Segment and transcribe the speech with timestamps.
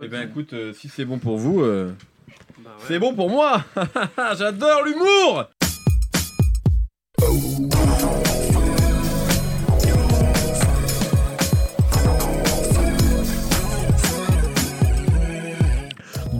[0.00, 1.92] Eh ben écoute, euh, si c'est bon pour vous, euh,
[2.86, 3.64] c'est bon pour moi.
[4.36, 5.48] J'adore l'humour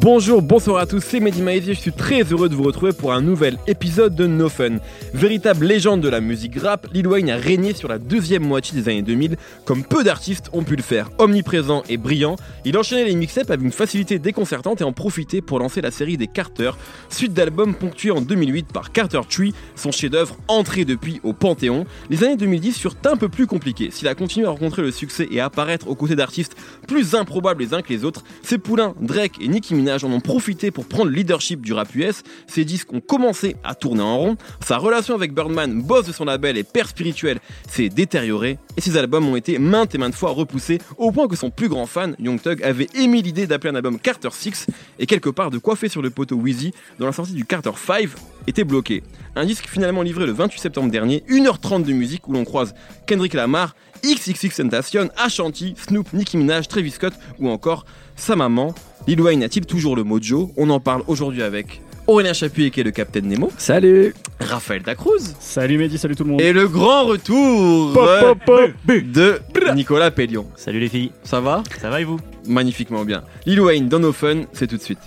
[0.00, 3.12] Bonjour, bonsoir à tous, c'est Mehdi Maizy, je suis très heureux de vous retrouver pour
[3.12, 4.76] un nouvel épisode de No Fun.
[5.12, 8.88] Véritable légende de la musique rap, Lil Wayne a régné sur la deuxième moitié des
[8.88, 11.10] années 2000, comme peu d'artistes ont pu le faire.
[11.18, 15.58] Omniprésent et brillant, il enchaînait les mix-ups avec une facilité déconcertante et en profitait pour
[15.58, 16.70] lancer la série des Carter,
[17.08, 21.86] suite d'albums ponctués en 2008 par Carter Tree, son chef-d'œuvre entré depuis au Panthéon.
[22.08, 23.90] Les années 2010 furent un peu plus compliquées.
[23.90, 26.54] S'il a continué à rencontrer le succès et à apparaître aux côtés d'artistes
[26.86, 30.20] plus improbables les uns que les autres, ses poulains Drake et Nicki Minaj en ont
[30.20, 32.22] profité pour prendre le leadership du rap US.
[32.46, 34.36] Ses disques ont commencé à tourner en rond.
[34.64, 38.58] Sa relation avec Birdman, boss de son label et père spirituel, s'est détériorée.
[38.76, 41.68] Et ses albums ont été maintes et maintes fois repoussés au point que son plus
[41.68, 44.66] grand fan, Young Thug, avait émis l'idée d'appeler un album Carter 6
[44.98, 48.08] et quelque part de coiffer sur le poteau Wheezy dont la sortie du Carter 5
[48.46, 49.02] était bloquée.
[49.36, 52.74] Un disque finalement livré le 28 septembre dernier, 1h30 de musique où l'on croise
[53.06, 57.84] Kendrick Lamar, XXX Tentacion, Ashanti, Snoop, Nicki Minaj, Travis Scott ou encore
[58.16, 58.74] sa maman.
[59.06, 60.50] Lil Wayne a-t-il toujours le mojo?
[60.56, 65.34] On en parle aujourd'hui avec Aurélien Chapuis qui est le Capitaine Nemo, Salut Raphaël Dacruz
[65.40, 68.96] Salut Mehdi, salut tout le monde et le grand retour Pop, pop, pop.
[69.02, 69.40] de
[69.74, 70.46] Nicolas Pellion.
[70.56, 71.62] Salut les filles, Ça va?
[71.80, 72.18] Ça va et vous?
[72.46, 73.24] Magnifiquement bien.
[73.44, 74.98] Lil Wayne dans nos fun, c'est tout de suite.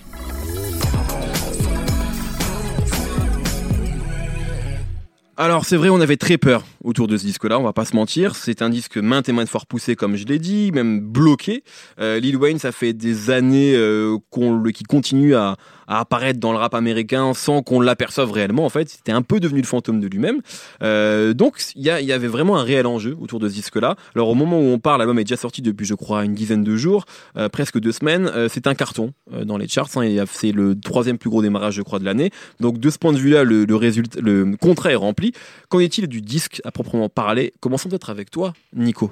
[5.44, 7.95] Alors c'est vrai, on avait très peur autour de ce disque-là, on va pas se
[7.95, 8.36] mentir.
[8.36, 11.64] C'est un disque maintes et maintes fois repoussé, comme je l'ai dit, même bloqué.
[12.00, 15.58] Euh, Lil Wayne, ça fait des années euh, qu'on le, qu'il continue à,
[15.92, 18.64] à apparaître dans le rap américain sans qu'on l'aperçoive réellement.
[18.64, 20.42] En fait, c'était un peu devenu le fantôme de lui-même.
[20.81, 23.97] Euh, donc il y, avait vraiment un réel enjeu autour de ce disque-là.
[24.16, 26.64] Alors au moment où on parle, l'album est déjà sorti depuis, je crois, une dizaine
[26.64, 27.03] de jours,
[27.36, 28.31] euh, presque deux semaines.
[28.34, 29.12] Euh, c'est un carton
[29.44, 29.89] dans les charts.
[29.97, 32.31] hein, c'est le troisième plus gros démarrage, je crois, de l'année.
[32.62, 35.34] Donc de ce point de vue-là, le résultat, le contrat est rempli.
[35.67, 37.51] Qu'en est-il du disque à proprement parler?
[37.59, 39.12] Commençons peut-être avec toi, Nico,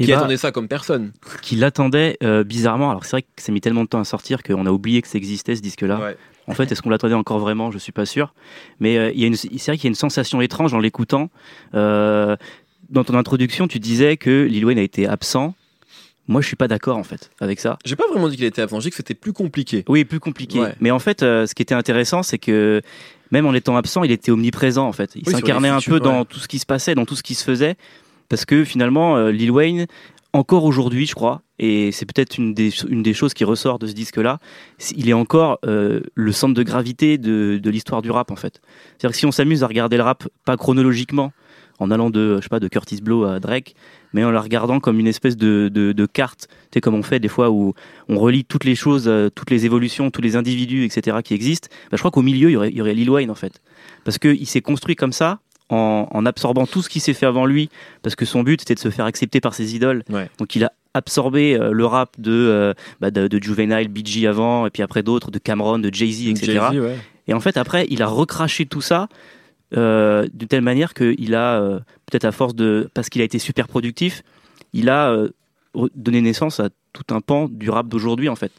[0.00, 1.12] Et qui bah, attendait ça comme personne.
[1.42, 2.90] qui l'attendait euh, bizarrement.
[2.90, 5.02] Alors c'est vrai que ça a mis tellement de temps à sortir qu'on a oublié
[5.02, 5.98] que ça existait ce disque-là.
[6.00, 6.16] Ouais.
[6.46, 7.70] En fait, est-ce qu'on l'attendait encore vraiment?
[7.70, 8.34] Je suis pas sûr.
[8.80, 10.78] Mais euh, il y a une- c'est vrai qu'il y a une sensation étrange en
[10.80, 11.30] l'écoutant.
[11.74, 12.36] Euh,
[12.88, 15.54] dans ton introduction, tu disais que Lil Wayne a été absent.
[16.28, 17.78] Moi, je suis pas d'accord en fait avec ça.
[17.84, 19.84] J'ai pas vraiment dit qu'il était absent, j'ai dit que c'était plus compliqué.
[19.88, 20.60] Oui, plus compliqué.
[20.60, 20.74] Ouais.
[20.80, 22.82] Mais en fait, euh, ce qui était intéressant, c'est que
[23.32, 25.12] même en étant absent, il était omniprésent en fait.
[25.16, 27.34] Il Oui, s'incarnait un peu dans tout ce qui se passait, dans tout ce qui
[27.34, 27.76] se faisait,
[28.30, 29.86] parce que finalement, euh, Lil Wayne,
[30.32, 32.70] encore aujourd'hui, je crois, et c'est peut-être une des,
[33.12, 34.38] choses qui ressort de ce disque-là,
[34.96, 38.62] il est encore euh, le centre de gravité de, l'histoire du rap en fait.
[38.96, 41.32] C'est-à-dire que si on s'amuse à regarder le rap, pas chronologiquement,
[41.80, 43.74] en allant de, je sais pas, de Curtis Blow à Drake,
[44.12, 47.28] mais en la regardant comme une espèce de, carte, tu sais, comme on fait des
[47.28, 47.74] fois où
[48.08, 51.68] on relie toutes les choses, euh, toutes les évolutions, tous les individus, etc., qui existent,
[51.90, 53.60] bah, je crois qu'au milieu, il y aurait, il y aurait Lil Wayne, en fait.
[54.04, 55.40] Parce qu'il s'est construit comme ça,
[55.70, 57.70] en, en absorbant tout ce qui s'est fait avant lui,
[58.02, 60.04] parce que son but, c'était de se faire accepter par ses idoles.
[60.10, 60.28] Ouais.
[60.38, 64.66] Donc il a absorbé euh, le rap de, euh, bah, de, de Juvenile, BG avant,
[64.66, 66.60] et puis après d'autres, de Cameron, de Jay-Z, etc.
[66.74, 66.98] Ouais.
[67.28, 69.08] Et en fait, après, il a recraché tout ça
[69.76, 72.90] euh, de telle manière qu'il a, euh, peut-être à force de.
[72.92, 74.22] Parce qu'il a été super productif,
[74.72, 75.28] il a euh,
[75.94, 78.50] donné naissance à tout un pan du rap d'aujourd'hui, en fait.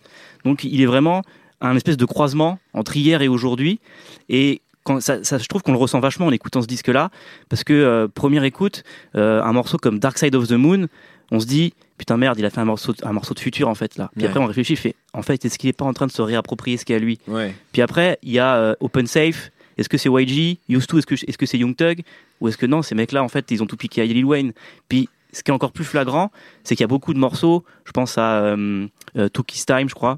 [0.45, 1.21] Donc, il est vraiment
[1.59, 3.81] un espèce de croisement entre hier et aujourd'hui.
[4.29, 7.09] Et quand, ça, ça, je trouve qu'on le ressent vachement en écoutant ce disque-là.
[7.49, 8.83] Parce que, euh, première écoute,
[9.15, 10.87] euh, un morceau comme Dark Side of the Moon,
[11.31, 11.73] on se dit.
[11.97, 14.09] Putain merde, il a fait un morceau, de- un morceau de futur en fait là.
[14.15, 14.29] Puis Ouais.
[14.29, 16.77] après on réfléchit, fait en fait est-ce qu'il est pas en train de se réapproprier
[16.77, 17.19] ce qu'il y a lui?
[17.27, 17.53] Ouais.
[17.73, 19.51] puis après, il y a euh, Open Safe.
[19.77, 22.01] Est-ce que c'est YG Used to Est-ce que est-ce que c'est Young Thug
[22.39, 24.51] Ou est-ce que non, ces mecs-là, en fait, ils ont tout piqué à Lil Wayne
[24.89, 26.31] Puis, ce qui est encore plus flagrant,
[26.63, 27.63] c'est qu'il y a beaucoup de morceaux.
[27.85, 30.17] Je pense à euh, Time, je crois,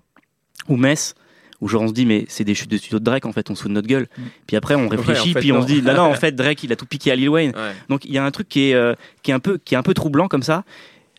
[0.69, 1.15] ou Mess,
[1.63, 3.49] où genre on se dit, mais c'est des chutes de studio de Drake, en fait,
[3.49, 4.07] on se fout de notre gueule.
[4.47, 6.61] Puis après, on réfléchit, en fait, puis on se dit, non, non, en fait, Drake,
[6.63, 7.53] il a tout piqué à Lil Wayne.
[7.55, 7.71] Ouais.
[7.87, 9.77] Donc il y a un truc qui est, euh, qui est, un, peu, qui est
[9.77, 10.65] un peu troublant comme ça.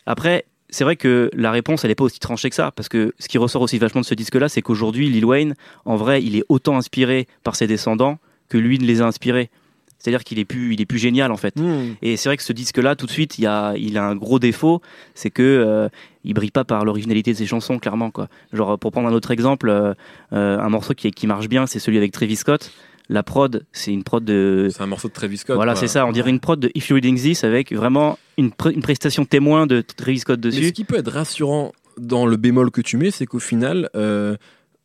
[0.04, 3.14] Après, c'est vrai que la réponse, elle n'est pas aussi tranchée que ça, parce que
[3.18, 5.54] ce qui ressort aussi vachement de ce disque-là, c'est qu'aujourd'hui, Lil Wayne,
[5.86, 8.18] en vrai, il est autant inspiré par ses descendants
[8.50, 9.50] que lui ne les a inspirés.
[10.04, 11.56] C'est-à-dire qu'il est plus, il est plus génial en fait.
[11.58, 11.94] Mmh.
[12.02, 14.38] Et c'est vrai que ce disque-là, tout de suite, il, a, il a un gros
[14.38, 14.82] défaut,
[15.14, 15.88] c'est que euh,
[16.24, 18.28] il brille pas par l'originalité de ses chansons, clairement quoi.
[18.52, 19.94] Genre pour prendre un autre exemple, euh,
[20.34, 22.70] euh, un morceau qui, qui marche bien, c'est celui avec Travis Scott.
[23.08, 25.56] La prod, c'est une prod de, C'est un morceau de Travis Scott.
[25.56, 26.06] voilà, c'est ça.
[26.06, 29.24] On dirait une prod de If You're Reading This avec vraiment une, pr- une prestation
[29.24, 30.72] témoin de Travis Scott Mais ce dessus.
[30.72, 34.36] qui peut être rassurant dans le bémol que tu mets, c'est qu'au final, euh,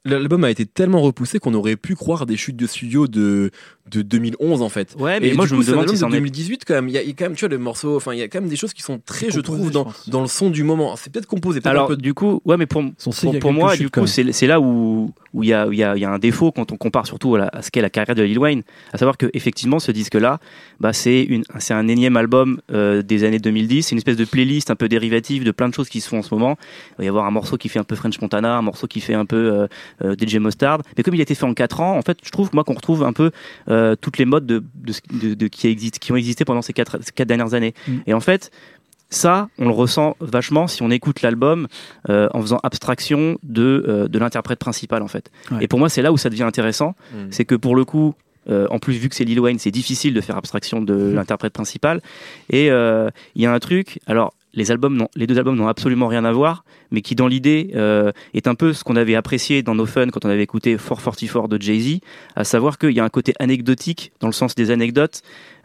[0.04, 3.52] l'album a été tellement repoussé qu'on aurait pu croire des chutes de studio de,
[3.90, 4.96] de 2011 en fait.
[4.98, 6.14] Ouais, mais Et moi du je coup, me un demande si de c'en est.
[6.14, 6.88] 2018 quand même.
[6.90, 7.96] Il y a, quand même, tu vois, le morceau.
[7.96, 10.12] Enfin, il y a quand même des choses qui sont très, je trouve, dans, je
[10.12, 10.96] dans le son du moment.
[10.96, 11.60] C'est peut-être composé.
[11.64, 14.48] un Alors peu du coup, ouais, mais pour, Son pour, moi, du coup, c'est c'est
[14.48, 16.72] là où où il y a, il y, a, il y a un défaut quand
[16.72, 18.64] on compare surtout à, la- à ce qu'est la carrière de Lil Wayne,
[18.94, 20.40] à savoir que effectivement ce disque-là,
[20.80, 24.26] bah, c'est une, c'est un énième album euh, des années 2010, c'est une espèce de
[24.26, 26.58] playlist un peu dérivative de plein de choses qui se font en ce moment.
[26.94, 29.02] Il va y avoir un morceau qui fait un peu French Montana, un morceau qui
[29.02, 29.68] fait un peu euh,
[30.04, 32.32] euh, DJ Mustard, mais comme il a été fait en 4 ans, en fait, je
[32.32, 33.30] trouve moi qu'on retrouve un peu
[33.70, 36.62] euh, toutes les modes de, de, ce- de- de- qui existent, qui ont existé pendant
[36.62, 37.74] ces quatre, ces quatre dernières années.
[37.88, 37.98] Mm.
[38.08, 38.52] Et en fait.
[39.12, 41.68] Ça, on le ressent vachement si on écoute l'album
[42.10, 45.32] euh, en faisant abstraction de, euh, de l'interprète principal en fait.
[45.50, 45.64] Ouais.
[45.64, 47.18] Et pour moi, c'est là où ça devient intéressant, Mm.
[47.32, 48.14] c'est que pour le coup,
[48.52, 51.16] euh, en plus vu que c'est Lil Wayne, c'est difficile de faire abstraction de Mhm.
[51.16, 52.02] l'interprète principal.
[52.52, 56.08] Et euh, il y a un truc, alors les albums, les deux albums n'ont absolument
[56.08, 59.64] rien à voir, mais qui dans l'idée euh, est un peu ce qu'on avait apprécié
[59.64, 62.00] dans nos fun quand on avait écouté 444 de Jay Z,
[62.36, 65.22] à savoir qu'il y a un côté anecdotique dans le sens des anecdotes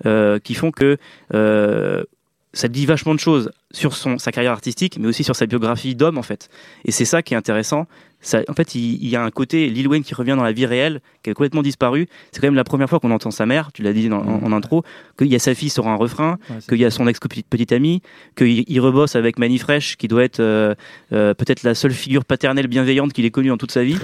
[0.07, 0.99] euh, qui font que
[1.33, 2.05] euh,
[2.53, 5.95] ça dit vachement de choses sur son, sa carrière artistique, mais aussi sur sa biographie
[5.95, 6.49] d'homme en fait.
[6.85, 7.87] Et c'est ça qui est intéressant.
[8.25, 10.53] Ça, en fait, il, il y a un côté Lil Wayne qui revient dans la
[10.53, 12.09] vie réelle, qui a complètement disparu.
[12.33, 14.43] C'est quand même la première fois qu'on entend sa mère, tu l'as dit dans- en,
[14.43, 14.83] en intro,
[15.19, 17.71] qu'il y a sa fille sur un refrain, Ouais, qu'il y a son ex-petite petite
[17.73, 18.03] amie,
[18.37, 20.75] qu'il il rebosse avec Manifresh, qui doit être euh,
[21.13, 23.97] euh, peut-être la seule figure paternelle bienveillante qu'il ait connue dans toute sa vie.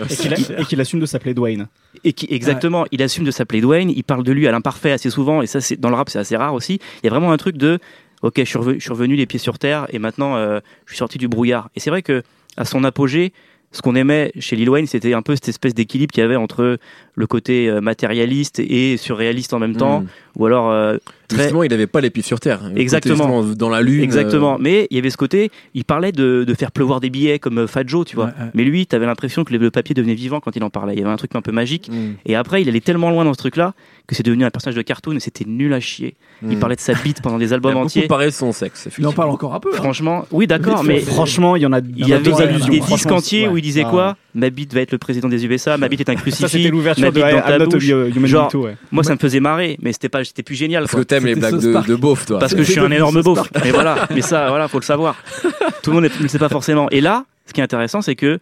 [0.58, 1.66] Et qu'il assume de s'appeler Dwayne.
[2.04, 5.10] Et qui, exactement, il assume de s'appeler Dwayne, il parle de lui à l'imparfait assez
[5.10, 6.74] souvent, et ça, c'est dans le rap, c'est assez rare aussi.
[7.02, 7.78] Il y a vraiment un truc de,
[8.22, 10.92] ok, je suis revenu, je suis revenu les pieds sur terre, et maintenant, euh, je
[10.92, 11.70] suis sorti du brouillard.
[11.74, 12.22] Et c'est vrai que
[12.56, 13.32] à son apogée,
[13.72, 16.36] ce qu'on aimait chez Lil Wayne, c'était un peu cette espèce d'équilibre qu'il y avait
[16.36, 16.78] entre
[17.14, 20.06] le côté euh, matérialiste et surréaliste en même temps, Mm.
[20.36, 20.96] Ou alors euh,
[21.28, 22.60] très, Justement, il avait pas les pieds sur terre.
[22.76, 23.42] Exactement.
[23.44, 24.02] Dans la lune.
[24.02, 24.54] Exactement.
[24.54, 27.38] euh, Mais il y avait ce côté, il parlait de, de faire pleuvoir des billets
[27.38, 28.26] comme euh, Fat Joe, tu vois.
[28.26, 28.50] Ouais, ouais.
[28.54, 30.94] Mais lui, t'avais l'impression que le, papier devenait vivant quand il en parlait.
[30.94, 31.88] Il y avait un truc un peu magique.
[31.90, 33.74] mm, Et après, il allait tellement loin dans ce truc-là
[34.06, 36.16] que c'est devenu un personnage de cartoon et c'était nul à chier.
[36.42, 36.60] Il mm.
[36.60, 38.06] parlait de sa bite pendant des Il a albums entiers.
[38.08, 38.88] de son sexe.
[38.98, 39.70] Il en parle encore un peu.
[39.72, 39.76] hein.
[39.76, 41.78] Franchement, oui, d'accord, Mais Franchement, il y en a.
[41.80, 43.52] il y avait des, des disques entiers ouais.
[43.54, 43.90] où il disait Ah.
[43.90, 46.48] quoi Ma bite va être le président des USA, ma bite est un Ça, crucifix.
[46.48, 48.26] c'était l'ouverture ma de bite dans ta I'm not a bouche.
[48.28, 48.52] Genre.
[48.92, 50.84] Moi, ça me faisait marrer, mais c'était pas, c'était plus génial.
[50.84, 51.00] Parce quoi.
[51.00, 52.38] que t'aimes les blagues de, de beauf, toi.
[52.38, 53.50] Parce que je suis un énorme beauf.
[53.64, 55.16] Mais voilà, mais ça, voilà, faut le savoir.
[55.82, 56.88] Tout le monde ne le sait pas forcément.
[56.90, 58.38] Et là, ce qui est intéressant, c'est que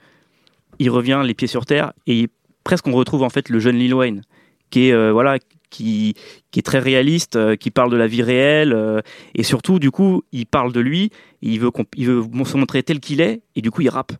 [0.78, 2.28] il revient les pieds sur terre et
[2.62, 4.20] presque on retrouve en fait le jeune Lil Wayne,
[4.68, 5.38] qui est euh, voilà,
[5.70, 6.12] qui
[6.50, 9.00] qui est très réaliste, euh, qui parle de la vie réelle euh,
[9.34, 11.08] et surtout du coup, il parle de lui.
[11.40, 14.12] Il veut il veut se montrer tel qu'il est et du coup, il rappe.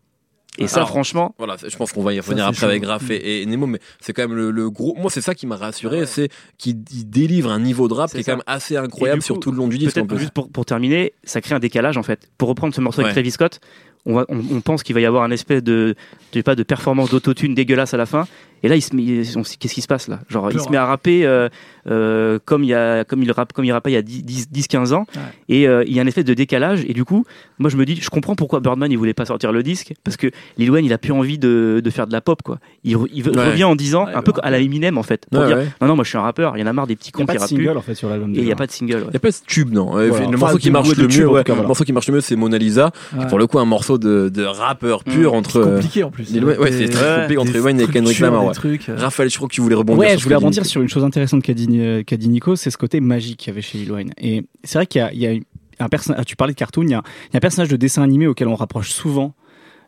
[0.58, 2.66] Et ça, Alors, franchement, Voilà, je pense qu'on va y revenir après chaud.
[2.66, 4.94] avec Raph et, et Nemo, mais c'est quand même le, le gros.
[4.98, 6.28] Moi, c'est ça qui m'a rassuré, c'est
[6.58, 8.32] qu'il il délivre un niveau de rap qui est ça.
[8.32, 10.00] quand même assez incroyable sur tout le long du disque.
[10.16, 12.28] juste pour, pour terminer, ça crée un décalage en fait.
[12.38, 13.04] Pour reprendre ce morceau Ouais.
[13.06, 13.60] avec Travis Scott,
[14.06, 15.94] on, va- on, on pense qu'il va y avoir un espèce de,
[16.32, 18.26] je sais pas, de performance d'autotune dégueulasse à la fin.
[18.62, 19.02] Et là, il se met,
[19.36, 20.20] on- qu'est-ce qui se passe là?
[20.28, 21.48] Genre, il se met à rapper euh,
[21.88, 24.92] euh, comme il y a, comme il rappe, comme il rappait il y a 10-15
[24.94, 25.06] ans.
[25.14, 25.22] Ouais.
[25.48, 26.84] Et euh, il y a un effet de décalage.
[26.88, 27.24] Et du coup,
[27.58, 30.16] moi, je me dis, je comprends pourquoi Birdman il voulait pas sortir le disque parce
[30.16, 30.28] que
[30.58, 32.58] Lil Wayne il a plus envie de, de faire de la pop quoi.
[32.84, 33.06] Il, Ouais.
[33.50, 35.66] revient en disant Ouais, un peu à la Eminem en fait pour Ouais, dire ouais.
[35.80, 36.56] non non moi je suis un rappeur.
[36.56, 37.48] Il y en a marre des petits Il n'y cons a qui pas de rappent
[37.50, 37.64] plus.
[37.64, 38.34] single en fait sur l'album.
[38.34, 38.94] Et il n'y a pas de single.
[38.96, 39.02] ouais.
[39.06, 39.86] Il n'y a pas de tube, non.
[39.92, 40.26] Voilà.
[40.26, 42.90] Le morceau qui marche le mieux, le morceau qui marche le mieux, c'est Mona Lisa.
[43.28, 45.36] Pour le coup, un morceau de, rappeur pur Mm.
[45.36, 45.62] entre.
[45.62, 46.30] C'est compliqué en plus.
[46.32, 48.47] Lil Wayne- ouais, c'est très compliqué entre Lil Wayne et Kendrick Lamar.
[48.52, 48.76] Des ouais.
[48.76, 48.96] trucs, euh.
[48.96, 50.00] Raphaël, je crois que tu voulais rebondir.
[50.00, 52.56] Ouais, sur je voulais rebondir sur une chose intéressante qu'a dit, euh, qu'a dit Nico,
[52.56, 54.12] c'est ce côté magique qu'il y avait chez Lil Wayne.
[54.18, 55.40] Et c'est vrai qu'il y a, il y a
[55.80, 57.76] un personnage, tu parlais de cartoon, il y, a, il y a un personnage de
[57.76, 59.34] dessin animé auquel on rapproche souvent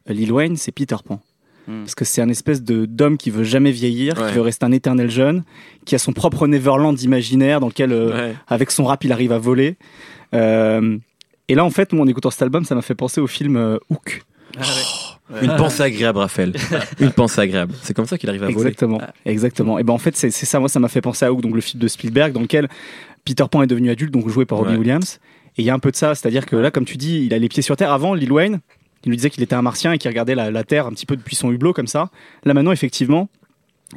[0.08, 1.20] euh, Lil Wayne, c'est Peter Pan.
[1.68, 1.80] Hmm.
[1.82, 4.28] Parce que c'est un espèce de d'homme qui veut jamais vieillir, Ouais.
[4.28, 5.44] qui veut rester un éternel jeune,
[5.85, 8.35] qui a son propre Neverland imaginaire dans lequel, euh, Ouais.
[8.49, 9.76] avec son rap, il arrive à voler.
[10.35, 10.96] Euh,
[11.49, 13.56] et là, en fait, moi, en écoutant cet album, ça m'a fait penser au film
[13.56, 14.23] euh, Hook.
[14.56, 14.66] Ah ouais.
[15.42, 16.52] Une pensée agréable, Raphaël.
[17.00, 17.72] Une pensée agréable.
[17.82, 18.56] C'est comme ça qu'il arrive à voler.
[18.58, 19.78] Exactement, exactement.
[19.78, 20.58] Et ben en fait, c'est c'est ça.
[20.60, 22.68] Moi, ça m'a fait penser à Hook, donc le film de Spielberg, dans lequel
[23.25, 24.78] Peter Pan est devenu adulte, donc joué par Robin Ouais.
[24.78, 25.20] Williams.
[25.56, 27.34] Et il y a un peu de ça, c'est-à-dire que là, comme tu dis, il
[27.34, 27.92] a les pieds sur terre.
[27.92, 28.60] Avant, Lil Wayne,
[29.04, 31.06] il nous disait qu'il était un martien et qu'il regardait la, la terre un petit
[31.06, 32.10] peu depuis son hublot comme ça.
[32.44, 33.28] Là maintenant, effectivement,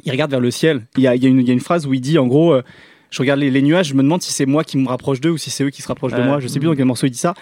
[0.04, 0.86] il regarde vers le ciel.
[0.96, 2.18] Il y a, il y a une, il y a une phrase où il dit,
[2.18, 2.52] en gros.
[2.52, 2.62] euh,
[3.10, 5.30] je regarde les, les nuages, je me demande si c'est moi qui me rapproche d'eux
[5.30, 6.40] ou si c'est eux qui se rapprochent de moi.
[6.40, 7.34] Je sais plus dans quel morceau il dit ça.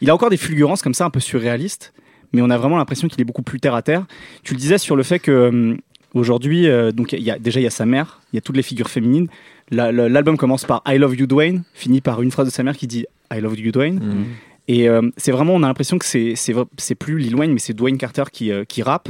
[0.00, 1.92] Il a encore des fulgurances comme ça, un peu surréalistes,
[2.32, 4.06] mais on a vraiment l'impression qu'il est beaucoup plus terre à terre.
[4.42, 5.78] Tu le disais sur le fait que hum,
[6.14, 8.42] aujourd'hui, euh, donc il y a déjà il y a sa mère, il y a
[8.42, 9.28] toutes les figures féminines.
[9.70, 12.62] La- la- L'album commence par I love you Dwayne, finit par une phrase de sa
[12.62, 13.96] mère qui dit I love you Dwayne.
[13.96, 14.24] Mm.
[14.70, 17.98] Et euh, c'est vraiment, on a l'impression que c'est plus Lil Wayne, mais c'est Dwayne
[17.98, 19.08] Carter qui euh, qui rappe.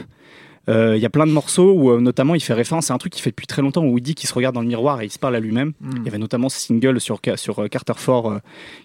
[0.68, 2.98] Euh, Il y a plein de morceaux où euh, notamment il fait référence à un
[2.98, 5.00] truc qu'il fait depuis très longtemps où il dit qu'il se regarde dans le miroir
[5.00, 5.72] et il se parle à lui-même.
[5.80, 5.90] Mm.
[5.98, 8.38] Il y avait notamment ce single sur, Ca- sur euh, Carter 4 euh,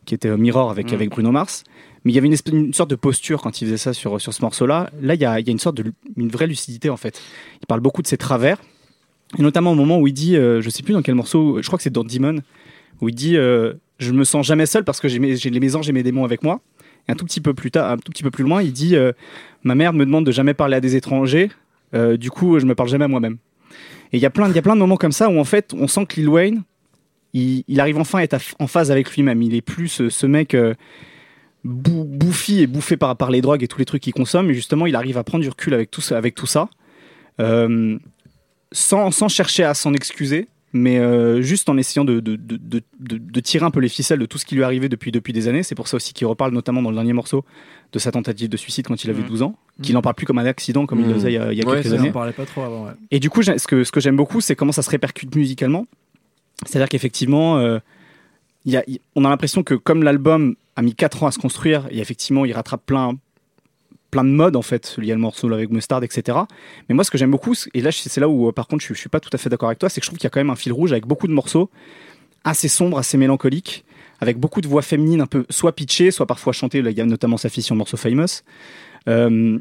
[0.06, 0.96] qui était euh, Mirror avec, Mm.
[0.96, 1.64] avec Bruno Mars.
[2.04, 4.42] Mais il y avait une, sorte de posture quand il faisait ça sur, sur ce
[4.42, 4.90] morceau-là.
[5.02, 7.22] Là, il y a, y a une sorte de une vraie lucidité en fait.
[7.62, 8.58] Il parle beaucoup de ses travers.
[9.40, 11.68] Et notamment au moment où il dit, euh, je sais plus dans quel morceau, je
[11.68, 12.42] crois que c'est dans Demon,
[13.02, 15.94] où il dit euh, Je me sens jamais seul parce que j'ai mes, anges et
[15.94, 16.60] mes démons avec moi.
[17.08, 18.96] Et un tout petit peu plus tard, un tout petit peu plus loin, il dit
[18.96, 19.14] euh,
[19.64, 21.50] Ma mère me demande de jamais parler à des étrangers,
[21.94, 23.38] euh, du coup, je me parle jamais à moi-même.
[24.12, 25.44] Et il y, a plein- il y a plein de moments comme ça où en
[25.44, 26.64] fait, on sent que Lil Wayne,
[27.34, 29.42] il, il arrive enfin à être en phase avec lui-même.
[29.42, 30.54] Il est plus ce, ce mec.
[30.54, 30.76] euh,
[31.64, 34.54] bou- bouffi et bouffé par, par les drogues et tous les trucs qu'il consomme, et
[34.54, 36.18] justement, il arrive à prendre du recul avec tout ça.
[36.18, 36.70] Avec tout ça
[37.40, 37.98] euh,
[38.72, 42.82] sans, sans chercher à s'en excuser, mais euh, juste en essayant de, de, de, de,
[43.00, 45.12] de- de tirer un peu les ficelles de tout ce qui lui est arrivé depuis,
[45.12, 45.62] depuis des années.
[45.64, 47.46] C'est pour ça aussi qu'il reparle notamment dans le dernier morceau
[47.92, 49.28] de sa tentative de suicide quand il avait Mhm.
[49.28, 51.38] 12 ans, qu'il n'en parle plus comme un accident comme il le faisait il y
[51.38, 52.12] a, il y a Ouais, quelques années.
[52.12, 52.86] parlait pas trop avant.
[52.86, 52.92] Ouais.
[53.12, 55.86] Et du coup, ce que, ce que j'aime beaucoup, c'est comment ça se répercute musicalement.
[56.66, 57.78] C'est-à-dire qu'effectivement, euh,
[58.66, 61.32] il y a- il- on a l'impression que comme l'album a mis 4 ans à
[61.32, 63.18] se construire, et effectivement, il rattrape plein,
[64.12, 64.96] plein de modes, en fait.
[65.02, 66.38] Y a le morceau avec Mustard, etc.
[66.90, 68.94] Mais moi, ce que j'aime beaucoup, et là, c'est là où, euh, par contre, je,
[68.94, 70.28] je suis pas tout à fait d'accord avec toi, c'est que je trouve qu'il y
[70.28, 71.70] a quand même un fil rouge avec beaucoup de morceaux
[72.44, 73.86] assez sombres, assez mélancoliques,
[74.20, 76.80] avec beaucoup de voix féminines un peu soit pitchées, soit parfois chantées.
[76.80, 78.42] Il a notamment sa fille sur le morceau Famous.
[79.08, 79.60] Euh,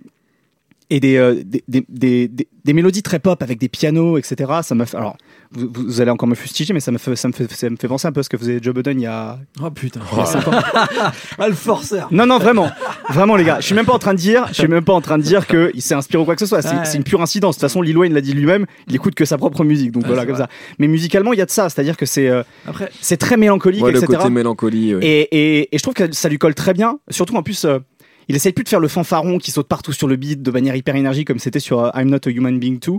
[0.94, 4.50] et des, euh, des, des, des, des- des mélodies très pop avec des pianos, etc.
[4.62, 5.16] Ça m'a fait, alors,
[5.50, 7.74] vous, vous allez encore me fustiger, mais ça me fait, ça me fait, ça me
[7.76, 10.00] fait penser un peu à ce que faisait Joe Budden il y a, Oh putain.
[10.12, 10.52] il y a cinq ans.
[11.38, 12.06] Ah, le forceur.
[12.12, 12.70] Non, non, vraiment,
[13.10, 13.56] vraiment les gars.
[13.58, 15.24] Je suis même pas en train de dire, je suis même pas en train de
[15.24, 16.62] dire que il s'est inspiré ou quoi que ce soit.
[16.62, 16.84] C'est Ouais.
[16.84, 17.56] c'est une pure incidence.
[17.56, 18.66] De toute façon, Lil Wayne l'a dit lui-même.
[18.86, 20.44] Il écoute que sa propre musique, donc Ouais, voilà comme vrai.
[20.44, 20.48] ça.
[20.78, 23.82] Mais musicalement, il y a de ça, c'est-à-dire que c'est euh, Après, c'est très mélancolique,
[23.82, 24.18] Ouais, le etc.
[24.18, 24.94] côté mélancolie.
[24.94, 25.04] ouais.
[25.04, 25.20] Et,
[25.60, 26.98] et, et je trouve que ça lui colle très bien.
[27.10, 27.80] Surtout en plus, euh,
[28.28, 30.76] il essaye plus de faire le fanfaron qui saute partout sur le beat de manière
[30.76, 32.98] hyper énergique comme c'était sur euh, I'm Not a Human Being 2, euh,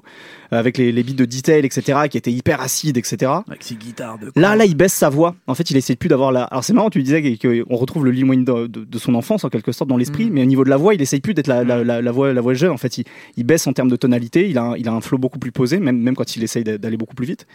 [0.52, 3.32] avec les, les beats de detail, etc., qui étaient hyper acides, etc.
[3.48, 4.32] avec ses guitares de.
[4.36, 5.36] Là, là, il baisse sa voix.
[5.48, 6.44] En fait, il essaie plus d'avoir la.
[6.44, 9.50] Alors, c'est marrant, tu disais qu'on retrouve le Wayne de, de- de son enfance, en
[9.50, 10.34] quelque sorte, dans l'esprit, Mm.
[10.34, 12.32] mais au niveau de la voix, il essaye plus d'être la, la, la, la voix,
[12.34, 12.72] la voix jeune.
[12.72, 13.06] En fait, il,
[13.38, 14.50] il baisse en termes de tonalité.
[14.50, 16.64] Il a, un- il a un flow beaucoup plus posé, même, même quand il essaye
[16.64, 17.48] d'a- d'aller beaucoup plus vite.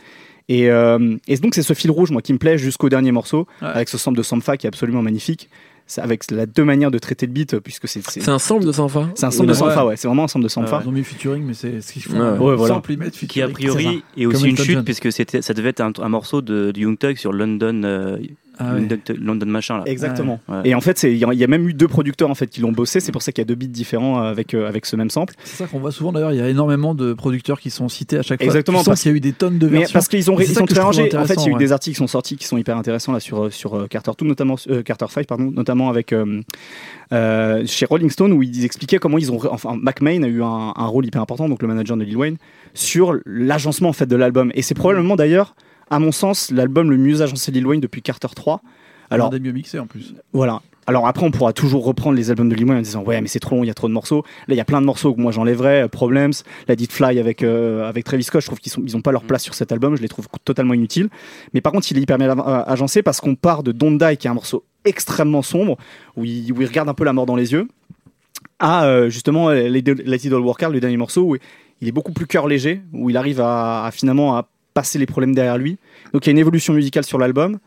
[0.50, 3.46] Et, euh, et donc, c'est ce fil rouge, moi, qui me plaît jusqu'au dernier morceau,
[3.60, 3.68] Ouais.
[3.68, 5.50] avec ce sample de Sampha qui est absolument magnifique.
[5.96, 8.02] Avec la deux manières de traiter le beat, puisque c'est.
[8.08, 9.54] C'est un sample de Sanfa c'est un sample de.
[9.54, 9.96] Sampha, ouais.
[9.96, 10.80] C'est vraiment un sample de Sampha.
[10.84, 12.12] Ils ont mis featuring, mais c'est ce qu'ils font.
[12.14, 12.20] Ouais.
[12.20, 12.74] euh, Ouais, voilà.
[12.74, 15.80] sample, ils mettent qui a priori est aussi une chute puisque c'était ça devait être
[15.80, 18.18] un, un morceau de, de Young Thug sur London euh,
[18.60, 18.80] Ah ouais.
[18.80, 19.84] London, London machin là.
[19.86, 20.40] Exactement.
[20.48, 20.62] Ouais.
[20.64, 22.46] Et en fait, il y, a- il y a même eu deux producteurs en fait
[22.48, 23.00] qui l'ont bossé.
[23.00, 25.10] C'est pour ça qu'il y a deux beats différents euh, avec, euh, avec ce même
[25.10, 25.34] sample.
[25.44, 26.32] C'est ça qu'on voit souvent d'ailleurs.
[26.32, 28.46] Il y a énormément de producteurs qui sont cités à chaque fois.
[28.46, 29.92] Exactement, Tu sens parce- qu'il y a eu des tonnes de Mais versions.
[29.92, 30.80] parce qu'ils ont ils sont très.
[30.80, 33.12] En fait, il y a eu des articles qui sont sortis qui sont hyper intéressants
[33.12, 36.40] là sur euh, sur euh, Carter 2 notamment euh, Carter 5 pardon, notamment avec euh,
[37.12, 40.72] euh, chez Rolling Stone où ils expliquaient comment ils ont enfin McMahon a eu un,
[40.76, 42.36] un rôle hyper important donc le manager de Lil Wayne
[42.74, 45.54] sur l'agencement en fait de l'album et c'est probablement d'ailleurs
[45.90, 48.62] à mon sens l'album le mieux agencé de Lil Wayne depuis Carter 3.
[49.10, 50.14] Alors, des mieux mixés en plus.
[50.32, 50.60] voilà.
[50.86, 53.28] Alors après, on pourra toujours reprendre les albums de Lil Wayne en disant ouais, mais
[53.28, 54.22] c'est trop long, il y a trop de morceaux.
[54.48, 55.82] Là, il y a plein de morceaux que moi j'enlèverais.
[55.82, 56.32] euh, Problems,
[56.66, 59.12] la Did Fly avec euh, avec Travis Scott, je trouve qu'ils sont ils ont pas
[59.12, 59.96] leur place sur cet album.
[59.96, 61.10] Je les trouve totalement inutiles.
[61.52, 64.16] Mais par contre, il est hyper bien euh, agencé parce qu'on part de Don't Die,
[64.16, 65.76] qui est un morceau extrêmement sombre
[66.16, 67.68] où il, où il regarde un peu la mort dans les yeux,
[68.58, 71.36] à euh, justement euh, Let It Let It All Work Out, le dernier morceau où
[71.82, 75.06] il est beaucoup plus cœur léger, où il arrive à, à finalement à passer les
[75.06, 75.72] problèmes derrière lui.
[76.12, 77.58] Donc il y a une évolution musicale sur l'album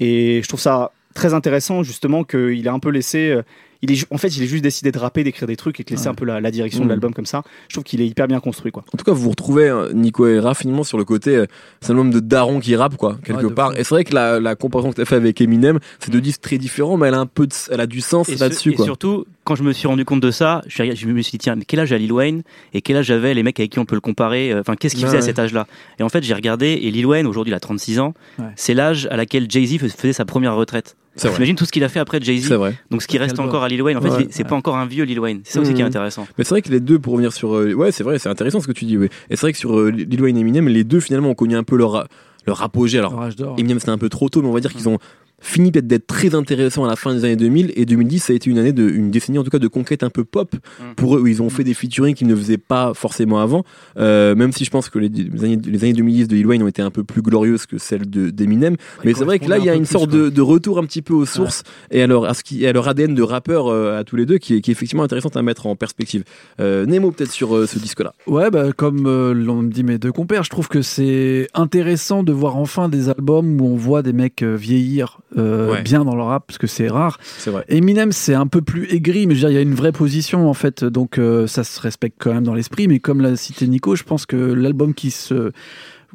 [0.00, 3.42] et je trouve ça très intéressant justement qu'il a un peu laissé euh,
[3.82, 5.90] il est en fait il est juste décidé de rapper d'écrire des trucs et de
[5.90, 6.10] laisser Ouais.
[6.10, 8.40] un peu la, la direction de l'album comme ça je trouve qu'il est hyper bien
[8.40, 11.04] construit quoi En tout cas, vous vous retrouvez, euh, Nico et Raph, finalement, sur le
[11.04, 11.46] côté, euh,
[11.80, 13.70] c'est un homme de daron qui rappe, quoi, quelque Ouais, part.
[13.72, 13.76] fou.
[13.78, 16.20] Et c'est vrai que la, la comparaison que tu as fait avec Eminem, c'est deux
[16.20, 18.72] disques très différents, mais elle a un peu de, elle a du sens Et, là-dessus,
[18.72, 18.84] et quoi.
[18.84, 21.64] surtout, quand je me suis rendu compte de ça, je, me suis dit, tiens, mais
[21.64, 22.42] quel âge a Lil Wayne
[22.74, 24.94] et quel âge avaient les mecs avec qui on peut le comparer euh, Enfin, qu'est-ce
[24.94, 25.66] qu'il Ouais, faisait à cet âge-là?
[25.98, 28.44] Et en fait, j'ai regardé, et Lil Wayne, aujourd'hui, il a 36 ans, Ouais.
[28.56, 30.96] c'est l'âge à laquelle Jay-Z fais- faisait sa première retraite.
[31.14, 31.36] C'est vrai.
[31.36, 32.74] T'imagines tout ce qu'il a fait après C'est Jay-Z vrai.
[32.90, 34.26] Donc, ce qui reste encore à Lil Wayne, en fait, Ouais.
[34.30, 35.40] c'est pas encore un vieux Lil Wayne.
[35.44, 35.88] C'est ça aussi qui est Mhm.
[35.88, 36.26] intéressant.
[36.36, 37.54] Mais c'est vrai que les deux, pour revenir sur.
[37.56, 39.06] euh, ouais, c'est vrai, c'est intéressant ce que tu dis, ouais.
[39.30, 41.56] Et c'est vrai que sur euh, Lil Wayne et Eminem, les deux, finalement, ont connu
[41.56, 42.06] un peu leur,
[42.46, 42.98] leur apogée.
[42.98, 43.54] Alors, d'or.
[43.58, 44.98] Eminem, c'était un peu trop tôt, mais on va dire qu'ils ont
[45.40, 48.36] fini peut-être d'être très intéressants à la fin des années 2000 et 2010 ça a
[48.36, 50.54] été une année de une décennie en tout cas de conquête un peu pop.
[50.54, 50.94] Mm.
[50.96, 53.64] pour eux où ils ont fait des featuring qu'ils ne faisaient pas forcément avant.
[53.98, 56.62] Euh, même si je pense que les, les années, les années 2010 de Lil Wayne
[56.62, 58.76] ont été un peu plus glorieuses que celles de d'Eminem.
[59.04, 61.02] Mais c'est vrai que là il y a une sorte de, de retour un petit
[61.02, 63.98] peu aux sources et à leur, à, ce qui, à leur ADN de rappeur euh,
[63.98, 66.24] à tous les deux qui est, qui est effectivement intéressante à mettre en perspective.
[66.60, 69.98] Euh, Nemo peut-être sur euh, ce disque là Ouais, bah, comme euh, l'ont dit mes
[69.98, 74.02] deux compères, je trouve que c'est intéressant de voir enfin des albums où on voit
[74.02, 75.82] des mecs euh, vieillir euh, Ouais.
[75.82, 77.18] bien dans le rap, parce que c'est rare.
[77.38, 79.68] c'est vrai Eminem, c'est un peu plus aigri, mais je veux dire, il y a
[79.68, 82.88] une vraie position en fait, donc euh, ça se respecte quand même dans l'esprit.
[82.88, 85.52] Mais comme l'a cité Nico, je pense que l'album qui se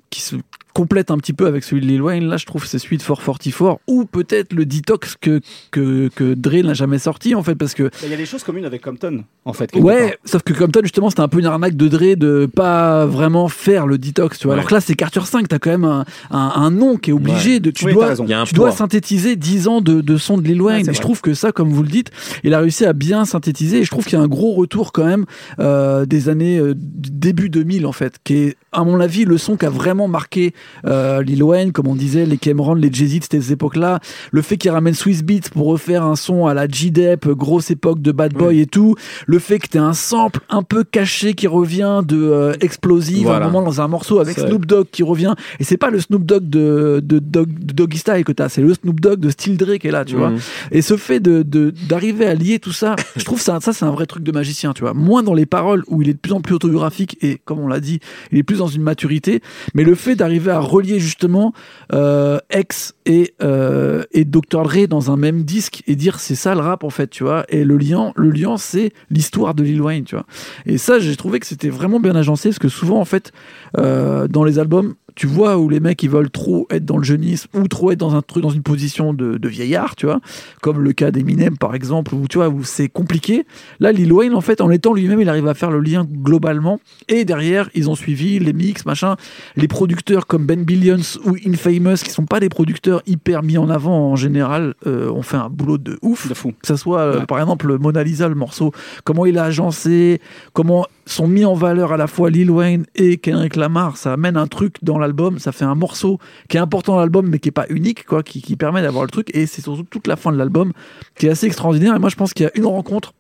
[0.10, 0.36] qui se
[0.74, 2.26] complète un petit peu avec celui de Lil Wayne.
[2.26, 6.64] Là, je trouve c'est celui de 444 ou peut-être le Detox que, que, que Dre
[6.64, 8.82] n'a jamais sorti en fait parce que Bah, Il y a des choses communes avec
[8.82, 9.74] Compton, en fait.
[9.76, 10.18] Ouais, part.
[10.26, 13.88] sauf que Compton justement c'était un peu une arnaque de Dre de pas vraiment faire
[13.88, 14.54] le detox, tu vois.
[14.54, 14.60] Ouais.
[14.60, 17.14] Alors que là c'est Carter 5, t'as quand même un, un, un nom qui est
[17.14, 20.62] obligé de tu Oui, dois tu dois synthétiser 10 ans de, de son de Lil
[20.62, 20.86] Wayne.
[20.86, 22.12] Ouais, et je trouve que ça, comme vous le dites,
[22.44, 23.80] il a réussi à bien synthétiser.
[23.80, 25.26] Et je trouve qu'il y a un gros retour quand même
[25.60, 29.58] euh, des années euh, début 2000 en fait, qui est à mon avis le son
[29.58, 30.54] qui a vraiment marqué
[30.86, 34.00] euh, Lil Wayne, comme on disait, les Cameron, les Jay-Z de ces époques-là.
[34.32, 38.02] Le fait qu'il ramène Swiss Beats pour refaire un son à la G-Dep, grosse époque
[38.02, 38.96] de Bad Boy et tout.
[39.28, 43.38] Le fait que t'aies un sample un peu caché qui revient de euh, Explosive à
[43.38, 45.34] un moment dans un morceau avec Snoop Dogg qui revient.
[45.60, 48.62] Et c'est pas le Snoop Dogg de, de, Dog- de Doggy Style que t'as, c'est
[48.62, 50.32] le Snoop Dogg de Still Dre qui est là, tu vois.
[50.32, 50.40] Mhm.
[50.72, 53.86] Et ce fait de de- d'arriver à lier tout ça, je trouve ça, ça c'est
[53.86, 54.94] un vrai truc de magicien, tu vois.
[54.94, 57.68] Moins dans les paroles où il est de plus en plus autobiographique et comme on
[57.68, 58.00] l'a dit,
[58.32, 59.42] il est plus dans une maturité.
[59.74, 61.54] Mais le fait d'arriver à relier justement
[61.94, 66.54] euh, X et euh, et Dr Dre dans un même disque et dire c'est ça
[66.54, 67.46] le rap en fait, tu vois.
[67.50, 70.26] Et le lien, le lien c'est l'histoire de Lil Wayne, tu vois.
[70.66, 73.32] Et ça, j'ai trouvé que c'était vraiment bien agencé parce que souvent en fait
[73.78, 77.04] euh, dans les albums tu vois où les mecs ils veulent trop être dans le
[77.04, 80.20] jeunisme ou trop être dans un truc dans une position de, de vieillard tu vois.
[80.62, 83.46] Comme le cas d'Eminem par exemple où tu vois où c'est compliqué.
[83.80, 86.80] Là Lil Wayne en fait en étant lui-même il arrive à faire le lien globalement.
[87.08, 89.16] Et derrière ils ont suivi les mix machin.
[89.56, 93.70] Les producteurs comme Ben Billions ou Infamous qui sont pas des producteurs hyper mis en
[93.70, 96.28] avant en général euh, ont fait un boulot de ouf.
[96.28, 96.52] De fou.
[96.62, 97.26] que ça soit euh, Ouais.
[97.26, 98.72] par exemple Mona Lisa le morceau.
[99.04, 100.22] Comment il a agencé
[100.54, 103.98] comment sont mis en valeur à la fois Lil Wayne et Kendrick Lamar.
[103.98, 107.28] Ça amène un truc dans l'album ça fait un morceau qui est important dans l'album
[107.28, 109.30] mais qui est pas unique quoi qui, qui permet d'avoir le truc.
[109.36, 110.72] Et c'est surtout toute la fin de l'album
[111.16, 111.96] qui est assez extraordinaire.
[111.96, 113.14] Et moi je pense qu'il y a une rencontre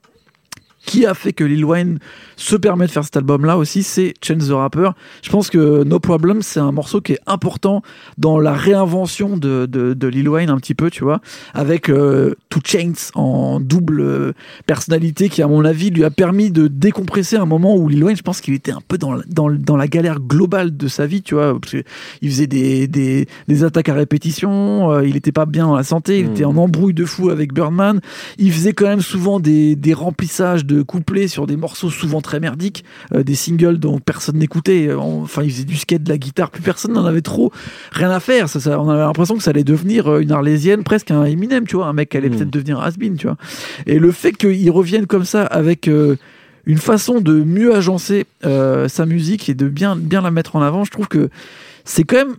[0.85, 2.00] qui a fait que Lil Wayne
[2.38, 4.89] se permet de faire cet album-là aussi, c'est Chance the Rapper.
[5.21, 7.81] Je pense que No Problem, c'est un morceau qui est important
[8.17, 11.21] dans la réinvention de, de, de Lil Wayne un petit peu, tu vois,
[11.53, 14.31] avec euh, Two Chains en double euh,
[14.65, 18.17] personnalité qui, à mon avis, lui a permis de décompresser un moment où Lil Wayne,
[18.17, 21.05] je pense qu'il était un peu dans, la- dans, dans la galère globale de sa
[21.05, 25.31] vie, tu vois, parce qu'il faisait des, des, des attaques à répétition, euh, il était
[25.31, 26.31] pas bien dans la santé, il Mhm.
[26.31, 28.00] était en embrouille de fou avec Birdman,
[28.38, 32.40] il faisait quand même souvent des, des remplissages de couplets sur des morceaux souvent très
[32.40, 34.88] merdiques, euh, des singles dont personne n'écoutait.
[34.88, 37.51] Euh, Enfin, il faisait du skate, de la guitare, plus personne n'en avait trop
[37.92, 38.48] rien à faire.
[38.50, 41.66] Ça, ça- on avait l'impression que ça allait devenir euh, une arlésienne, presque un Eminem,
[41.68, 42.36] tu vois, un mec qui allait Mm.
[42.38, 43.38] peut-être devenir has-been, tu vois.
[43.86, 46.16] Et le fait qu'il revienne comme ça avec euh,
[46.66, 50.62] une façon de mieux agencer euh, sa musique et de bien, bien la mettre en
[50.62, 51.29] avant, je trouve que
[51.86, 52.36] c'est quand même.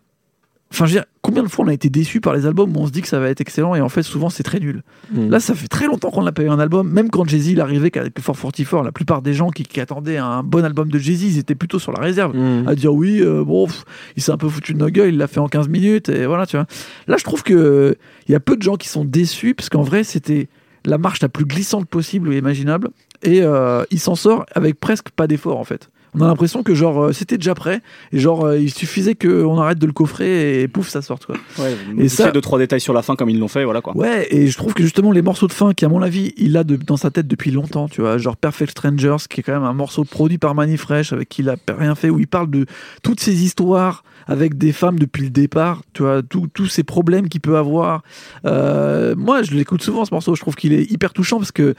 [0.72, 2.80] Enfin, je veux dire, combien de fois on a été déçu par les albums où
[2.80, 4.82] on se dit que ça va être excellent et en fait, souvent, c'est très nul.
[5.12, 5.28] Mhm.
[5.28, 6.90] Là, ça fait très longtemps qu'on n'a pas eu un album.
[6.90, 10.42] Même quand Jay-Z il arrivait avec 444, la plupart des gens qui, qui attendaient un
[10.42, 12.34] bon album de Jay-Z, ils étaient plutôt sur la réserve.
[12.34, 12.66] Mhm.
[12.66, 13.84] À dire oui, euh, bon, pff,
[14.16, 16.24] il s'est un peu foutu de nos gueules, il l'a fait en 15 minutes, et
[16.24, 16.66] voilà, tu vois.
[17.06, 17.94] Là, je trouve que euh,
[18.28, 20.48] il y a peu de gens qui sont déçus, parce qu'en vrai, c'était
[20.86, 22.88] la marche la plus glissante possible et imaginable.
[23.22, 25.90] Et euh, il s'en sort avec presque pas d'effort, en fait.
[26.14, 27.80] On a l'impression que genre euh, c'était déjà prêt
[28.12, 31.36] et genre euh, il suffisait qu'on arrête de le coffrer et pouf ça sorte quoi.
[31.58, 33.96] Ouais, Et ça- deux trois détails sur la fin comme ils l'ont fait, voilà quoi.
[33.96, 36.56] Ouais, et je trouve que justement les morceaux de fin, qui à mon avis, il
[36.58, 39.54] a de- dans sa tête depuis longtemps, tu vois, genre Perfect Strangers, qui est quand
[39.54, 42.50] même un morceau produit par Manifresh, avec qui il a rien fait, où il parle
[42.50, 42.66] de
[43.02, 47.40] toutes ces histoires avec des femmes depuis le départ, tu vois, tous ces problèmes qu'il
[47.40, 48.02] peut avoir.
[48.44, 51.74] Euh, moi, je l'écoute souvent ce morceau, je trouve qu'il est hyper touchant parce que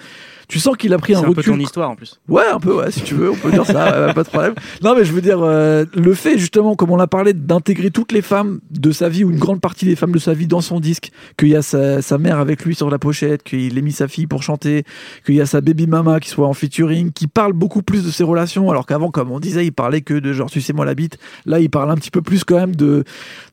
[0.47, 2.19] tu sens qu'il a pris C'est un un peu recul ton histoire en plus.
[2.27, 4.53] Ouais, un peu, ouais, si tu veux, on peut dire ça, euh, pas de problème.
[4.82, 8.12] Non, mais je veux dire, euh, le fait, justement, comme on l'a parlé, d'intégrer toutes
[8.12, 10.62] les femmes de sa vie, ou une grande partie des femmes de sa vie dans
[10.62, 13.82] son disque, qu'il y a sa, sa mère avec lui sur la pochette, qu'il ait
[13.82, 14.84] mis sa fille pour chanter,
[15.25, 18.12] qu'il y a sa baby mama qui soit en featuring, qui parle beaucoup plus de
[18.12, 20.86] ses relations, alors qu'avant, comme on disait, il parlait que de genre, tu sais, moi
[20.86, 21.17] la bite.
[21.45, 23.04] Là, il parle un petit peu plus quand même de,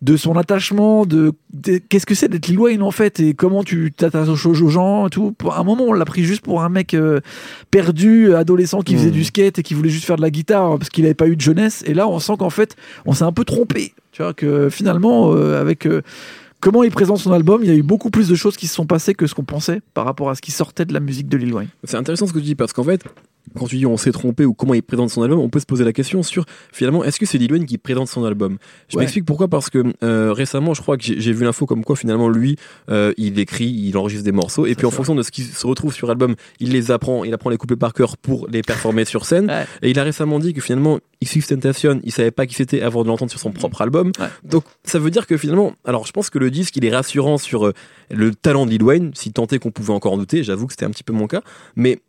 [0.01, 3.93] de son attachement, de, de- qu'est-ce que c'est d'être Lil en fait, et comment tu
[3.95, 5.33] t'attaches aux aux gens et tout.
[5.33, 7.21] Pour un moment, on l'a pris juste pour un mec, euh,
[7.71, 9.13] perdu, adolescent qui faisait Mmh.
[9.13, 11.37] du skate et qui voulait juste faire de la guitare parce qu'il n'avait pas eu
[11.37, 11.83] de jeunesse.
[11.87, 13.93] Et là, on sent qu'en fait, on s'est un peu trompé.
[14.13, 16.03] Tu vois, que finalement, euh, avec euh,
[16.61, 18.75] comment il présente son album, il y a eu beaucoup plus de choses qui se
[18.75, 21.29] sont passées que ce qu'on pensait par rapport à ce qui sortait de la musique
[21.29, 21.69] de Lil Wayne.
[21.85, 23.03] C'est intéressant ce que tu dis parce qu'en fait,
[23.59, 25.67] quand tu dis on s'est trompé ou comment il présente son album, on peut se
[25.67, 28.59] poser la question sur finalement est-ce que c'est Lil Wayne qui présente son album?
[28.89, 29.03] Je Ouais.
[29.03, 32.29] m'explique pourquoi parce que euh, récemment je crois que j'ai vu l'info comme quoi finalement
[32.29, 32.57] lui
[32.91, 34.97] euh, il écrit, il enregistre des morceaux et puis en ça.
[34.97, 37.77] fonction de ce qui se retrouve sur l'album, il les apprend, il apprend les couplets
[37.77, 39.65] par cœur pour les performer sur scène Ouais.
[39.83, 43.03] et il a récemment dit que finalement X Tentation, il savait pas qui c'était avant
[43.03, 44.13] de l'entendre sur son propre album.
[44.19, 44.27] Ouais.
[44.45, 47.37] Donc ça veut dire que finalement, alors je pense que le disque il est rassurant
[47.39, 47.73] sur euh,
[48.11, 50.73] le talent de Lil Wayne, si tant est qu'on pouvait encore en douter, j'avoue que
[50.73, 51.43] c'était un petit peu mon cas,
[51.77, 52.01] mais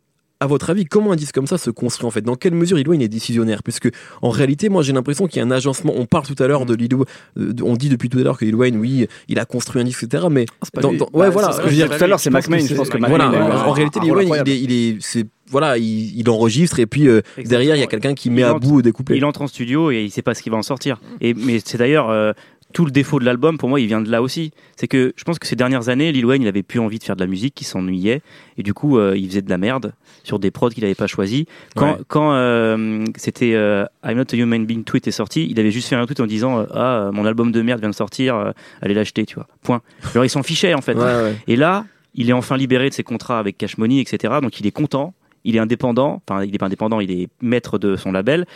[0.42, 2.20] à votre avis, comment un disque comme ça se construit en fait?
[2.22, 3.62] Dans quelle mesure Lil Wayne est décisionnaire?
[3.62, 3.88] Puisque
[4.22, 5.92] en réalité, moi j'ai l'impression qu'il y a un agencement.
[5.96, 7.06] On parle tout à l'heure de Lil Wayne,
[7.38, 9.84] euh, on dit depuis tout à l'heure que Lil Wayne, oui, il a construit un
[9.84, 10.24] disque, etc.
[10.30, 11.52] Mais Ah, dans- dans- ouais, Bah, voilà.
[11.52, 12.58] c'est Ce que je veux dire tout à l'heure, c'est McMahon.
[12.66, 16.30] Je pense que Voilà, en, en réalité, il est, il est, c'est voilà, il, il
[16.30, 18.80] enregistre et puis euh, derrière il y a quelqu'un qui met Il à entre- bout
[18.80, 19.16] des couplets.
[19.18, 20.98] Il entre en studio et il sait pas ce qu'il va en sortir.
[21.20, 22.32] Et mais c'est d'ailleurs euh,
[22.72, 24.50] tout le défaut de l'album pour moi, il vient de là aussi.
[24.76, 27.04] C'est que je pense que ces dernières années, Lil Wayne, il avait plus envie de
[27.04, 28.22] faire de la musique, il s'ennuyait
[28.58, 29.92] et du coup, euh, il faisait de la merde
[30.24, 31.46] sur des prods qu'il avait pas choisi.
[31.76, 31.98] Quand Ouais.
[32.08, 35.88] quand euh, c'était euh, I'm Not a Human Being tweet est sorti, il avait juste
[35.88, 38.34] fait un tweet en disant euh, ah euh, mon album de merde vient de sortir,
[38.36, 39.46] euh, allez l'acheter, tu vois.
[39.62, 39.82] Point.
[40.14, 40.94] Alors il s'en fichait en fait.
[40.94, 41.36] Ouais, ouais.
[41.48, 44.34] Et là, il est enfin libéré de ses contrats avec Cash Money, etc.
[44.42, 45.14] Donc il est content.
[45.44, 48.46] Il est indépendant, enfin il est pas indépendant, il est maître de son label.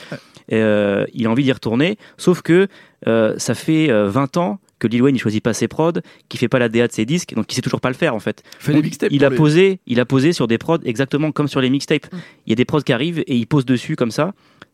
[0.52, 2.68] Euh, il a envie d'y retourner, sauf que
[3.08, 5.92] euh, ça fait euh, 20 ans que Lil Wayne il choisit pas ses prods,
[6.28, 8.14] qu'il fait pas la DA de ses disques, donc il sait toujours pas le faire
[8.14, 8.42] en fait.
[8.74, 11.70] Donc, il a les- posé, il a posé sur des prods exactement comme sur les
[11.70, 12.06] mixtapes.
[12.46, 14.32] Il y a des prods qui arrivent et il pose dessus comme ça.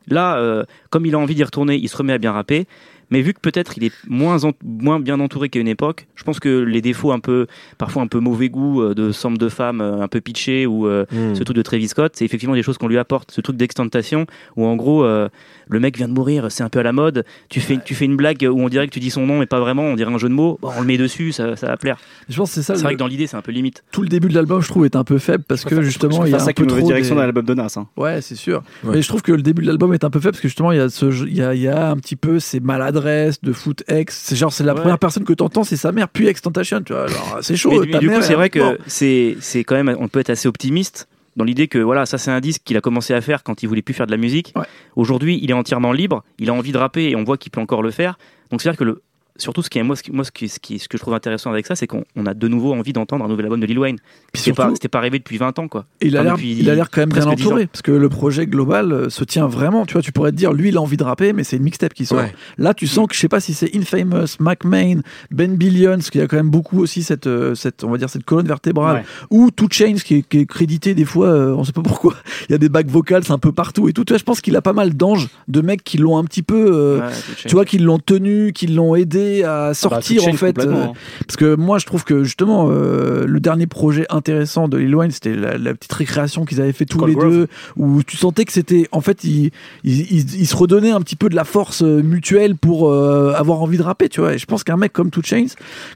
[0.09, 2.66] Là, euh, comme il a envie d'y retourner, il se remet à bien rapper.
[3.12, 6.25] Mais vu que peut-être il est moins, en- moins bien entouré qu'à une époque, je
[6.25, 7.46] pense que les défauts un peu,
[7.79, 10.87] parfois un peu mauvais goût euh, de sample de femme euh, un peu pitché ou
[10.88, 11.35] euh, Hmm.
[11.35, 13.31] ce truc de Travis Scott, c'est effectivement des choses qu'on lui apporte.
[13.31, 15.29] Ce truc d'extentation où en gros, euh,
[15.68, 17.25] le mec vient de mourir, c'est un peu à la mode.
[17.48, 19.46] Tu fais, tu fais une blague où on dirait que tu dis son nom mais
[19.46, 20.59] pas vraiment, on dirait un jeu de mots.
[20.62, 21.98] Bon, on le met dessus, ça, ça va plaire.
[22.29, 22.75] Je pense c'est ça.
[22.75, 23.85] C'est le- vrai que dans l'idée, c'est un peu limite.
[23.92, 26.33] Tout le début de l'album, je trouve, est un peu faible parce que justement, il
[26.33, 26.81] y a ça un peu trop.
[26.87, 27.75] direction des- dans l'album de Nas.
[27.77, 27.88] hein.
[27.98, 28.62] Ouais, c'est sûr.
[28.85, 28.94] Ouais.
[28.96, 30.72] Mais je trouve que le début de l'album est un peu faible parce que justement,
[30.72, 32.61] il y a ce, jeu- il y a, il y a un petit peu ces
[33.04, 34.16] de foot ex.
[34.24, 34.80] C'est genre, c'est la Ouais.
[34.80, 37.06] première personne que t'entends, c'est sa mère, puis extentation, tu vois.
[37.42, 37.70] C'est chaud.
[37.70, 40.20] Mais, ta mais du coup, c'est est vrai que c'est c'est quand même, on peut
[40.20, 43.20] être assez optimiste dans l'idée que voilà, ça c'est un disque qu'il a commencé à
[43.20, 44.52] faire quand il voulait plus faire de la musique.
[44.56, 44.64] Ouais.
[44.96, 47.60] Aujourd'hui, il est entièrement libre, il a envie de rapper et on voit qu'il peut
[47.60, 48.18] encore le faire.
[48.50, 49.02] Donc c'est à dire que le
[49.37, 51.03] surtout ce qui est moi ce, qui- moi, ce, qui, ce, qui- ce que je
[51.03, 53.61] trouve intéressant avec ça c'est qu'on on a de nouveau envie d'entendre un nouvel album
[53.61, 53.97] de Lil Wayne
[54.35, 56.90] c'était pas pas arrivé depuis 20 ans quoi il a l'air, depuis il a l'air
[56.90, 59.87] quand même bien presque 10 entouré parce que le projet global euh, se tient vraiment.
[59.87, 61.62] Tu vois, tu pourrais te dire, lui, il a envie de rapper, mais c'est une
[61.62, 62.18] mixtape qui sort.
[62.18, 62.33] Ouais.
[62.59, 66.25] Là, tu sens que je sais pas si c'est Infamous, McMahon, Ben Billions, qu'il y
[66.25, 69.05] a quand même beaucoup aussi cette, euh, cette, on va dire cette colonne vertébrale, Ouais.
[69.31, 72.14] ou Two Chains qui est, qui est crédité des fois, euh, on sait pas pourquoi.
[72.49, 74.05] Il y a des bacs vocales, c'est un peu partout et tout.
[74.05, 76.42] Tu vois, je pense qu'il a pas mal d'anges, de mecs qui l'ont un petit
[76.42, 80.26] peu, euh, Ouais, tu vois, qui l'ont tenu, qui l'ont aidé à Ah bah, sortir
[80.28, 80.58] en fait.
[80.58, 80.92] euh, hein.
[81.26, 85.11] parce que moi, je trouve que justement, euh, le dernier projet intéressant de Lil Wayne,
[85.11, 87.30] c'était la, la petite récréation qu'ils avaient fait tous Cold les Grove.
[87.32, 89.50] deux, où tu sentais que c'était, en fait, ils,
[89.85, 93.32] ils, ils- ils se redonnaient un petit peu de la force euh, mutuelle pour euh,
[93.35, 94.35] avoir envie de rapper, tu vois.
[94.35, 95.46] Et je pense qu'un mec comme Two Chains,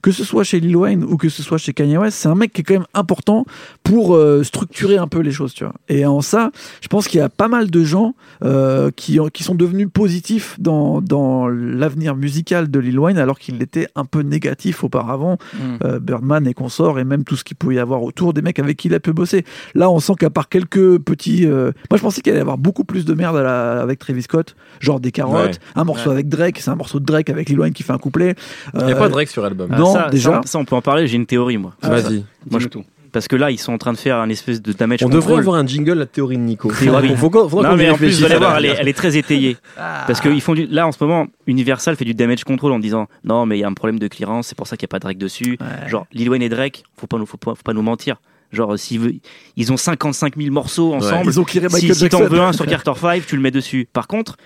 [0.03, 2.35] que ce soit chez Lil Wayne ou que ce soit chez Kanye West, c'est un
[2.35, 3.45] mec qui est quand même important
[3.83, 5.75] pour structurer un peu les choses, tu vois.
[5.89, 8.15] Et en ça, je pense qu'il y a pas mal de gens
[8.97, 13.89] qui, qui sont devenus positifs dans, dans l'avenir musical de Lil Wayne, alors qu'il était
[13.95, 15.39] un peu négatif auparavant.
[15.55, 15.59] Mm.
[15.85, 18.59] Euh, Birdman et consorts, et même tout ce qu'il pouvait y avoir autour des mecs
[18.59, 19.45] avec qui il a pu bosser.
[19.75, 21.47] Là, on sent qu'à part quelques petits.
[21.47, 23.99] euh, Moi, je pensais qu'il allait y avoir beaucoup plus de merde à la- avec
[23.99, 25.59] Travis Scott, genre des carottes, Ouais.
[25.75, 26.15] un morceau Ouais.
[26.17, 28.35] avec Drake, c'est un morceau de Drake avec Lil Wayne qui fait un couplet.
[28.75, 29.69] Il n'y a Euh, pas de Drake sur l'album.
[29.73, 30.33] Ah, Non, ça, déjà.
[30.35, 32.25] ça, ça, on peut en parler j'ai une théorie moi Ah, Vas-y.
[32.51, 32.85] Moi, je- tout.
[33.17, 35.21] Parce que là ils sont en train de faire un espèce de damage On devrait
[35.23, 35.41] control.
[35.41, 36.71] avoir un jingle, la théorie de Nico.
[36.71, 37.17] Théorie.
[37.17, 39.17] Faut qu'on- faudra non mais en plus vous allez voir elle est, elle est très
[39.17, 40.05] étayée Ah.
[40.07, 43.07] Parce qu'ils font du, là en ce moment, Universal fait du damage control en disant
[43.25, 44.93] non mais il y a un problème de clearance, c'est pour ça qu'il n'y a
[44.93, 45.57] pas Drake dessus.
[45.61, 45.89] Ouais.
[45.89, 48.17] Genre Lil Wayne et Drake, faut pas nous, faut pas, faut pas nous mentir.
[48.53, 49.15] Genre s'ils veulent-
[49.57, 51.25] ils ont 55 000 morceaux ensemble.
[51.31, 52.35] Ils ont clearé Si, Michael si t'en Jackson.
[52.35, 53.89] veux un sur Carter 5, tu le mets dessus.
[53.93, 54.37] Par contre,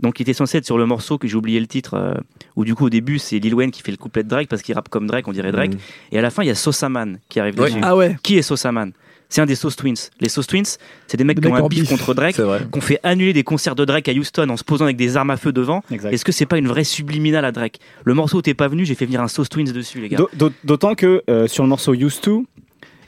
[0.00, 2.14] donc il était censé être sur le morceau que j'ai oublié le titre, euh,
[2.56, 4.62] où du coup au début c'est Lil Wayne qui fait le couplet de Drake parce
[4.62, 5.72] qu'il rappe comme Drake, on dirait Drake.
[5.74, 5.78] Mhm.
[6.12, 7.68] Et à la fin il y a Sosaman qui arrive Ouais.
[7.70, 7.80] dessus.
[7.82, 8.16] Ah ouais.
[8.22, 8.92] Qui est Sosaman
[9.28, 9.96] C'est un des Sauce Twins.
[10.20, 10.76] Les Sauce Twins,
[11.08, 13.84] c'est des mecs qui ont un bif contre Drake, qu'on fait annuler des concerts de
[13.84, 15.82] Drake à Houston en se posant avec des armes à feu devant.
[15.90, 17.80] Est-ce que c'est pas une vraie subliminale à Drake?
[18.04, 20.18] Le morceau où t'es pas venu, j'ai fait venir un Sauce Twins dessus, les gars.
[20.18, 22.44] D'au- d'au- D'autant que euh, sur le morceau Used to,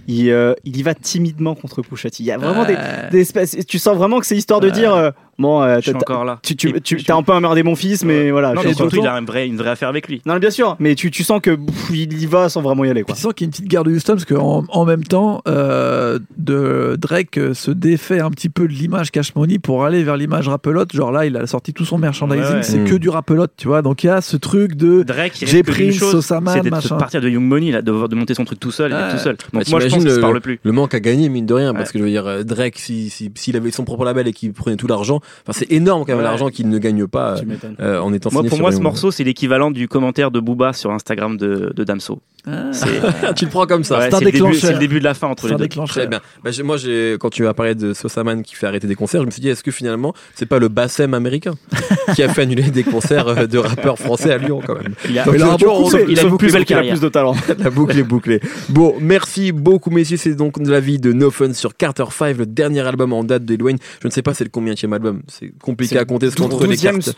[0.09, 2.17] il, euh, il y va timidement contre Pusha T.
[2.21, 3.57] Il y a vraiment des, Euh, des espèces.
[3.69, 6.39] Tu sens vraiment que c'est histoire de dire euh, bon, euh, Je suis encore là.
[6.43, 8.53] tu, tu, tu as un peu emmerdé mon fils, mais voilà.
[8.55, 10.21] Non, mais surtout, il a un vrai- une vraie affaire avec lui.
[10.27, 12.85] Non, mais bien sûr, mais tu, tu sens que pff, il y va sans vraiment
[12.85, 13.03] y aller.
[13.03, 13.15] Quoi.
[13.15, 15.43] tu sens qu'il y a une petite guerre de Houston parce qu'en en même temps,
[15.49, 20.17] euh, de Drake se défait un petit peu de l'image Cash Money pour aller vers
[20.17, 20.93] l'image rapelote.
[20.95, 22.63] Genre là, il a sorti tout son merchandising, Ouais, ouais.
[22.63, 22.85] c'est Mm.
[22.85, 23.83] que du rapelote, tu vois.
[23.83, 26.95] Donc il y a ce truc de Drake, J'ai pris d'être machin.
[26.95, 29.19] de partir de Young Money, là, de, de monter son truc tout seul, et tout
[29.19, 29.37] seul.
[29.53, 30.59] Bah, Donc moi, je pense le- parle plus.
[30.63, 33.11] Le manque à gagner, mine de rien, parce que je veux dire, euh, Drake, si-
[33.11, 36.13] si- s'il avait son propre label et qu'il prenait tout l'argent, Enfin, c'est énorme quand
[36.13, 36.25] même Ouais.
[36.25, 37.43] l'argent qu'il ne gagne pas euh,
[37.81, 40.91] euh, en étant Moi, pour moi, ce morceau, c'est l'équivalent du commentaire de Booba sur
[40.91, 42.21] Instagram de, de Damso.
[42.47, 42.71] Ah,
[43.37, 43.99] tu le prends comme ça.
[43.99, 44.61] ouais, c'est le, début- déclencheur.
[44.61, 45.65] c'est le début de la fin entre c'est les un deux.
[45.65, 45.97] déclencheur.
[45.97, 46.21] Très bien.
[46.43, 46.77] Bah, moi,
[47.21, 49.49] quand tu as parlé de Sosaman qui fait arrêter des concerts, je me suis dit,
[49.51, 51.55] est-ce que finalement, c'est pas le Bassem américain
[52.15, 54.95] qui a fait annuler des concerts euh, de rappeurs français à Lyon quand même?
[55.11, 56.95] Il a- Donc, il beaucoup a une plus belle carrière.
[56.95, 57.35] plus de talent.
[57.59, 58.41] La boucle est bouclée.
[58.71, 60.17] Bon, merci beaucoup, messieurs.
[60.17, 63.45] C'est donc de l'avis de No Fun sur Carter 5, le dernier album en date
[63.45, 63.79] de Wayne.
[64.01, 65.18] Je ne sais pas c'est le combienième album.
[65.27, 67.17] C'est compliqué à dou- contre les 12e, cartes.